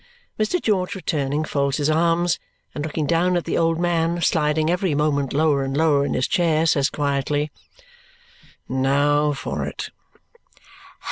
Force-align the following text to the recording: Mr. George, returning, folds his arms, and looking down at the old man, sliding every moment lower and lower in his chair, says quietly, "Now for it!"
Mr. 0.39 0.59
George, 0.59 0.95
returning, 0.95 1.43
folds 1.45 1.77
his 1.77 1.87
arms, 1.87 2.39
and 2.73 2.83
looking 2.83 3.05
down 3.05 3.37
at 3.37 3.45
the 3.45 3.55
old 3.55 3.79
man, 3.79 4.19
sliding 4.19 4.67
every 4.67 4.95
moment 4.95 5.31
lower 5.31 5.63
and 5.63 5.77
lower 5.77 6.03
in 6.03 6.15
his 6.15 6.27
chair, 6.27 6.65
says 6.65 6.89
quietly, 6.89 7.51
"Now 8.67 9.31
for 9.31 9.63
it!" 9.67 9.91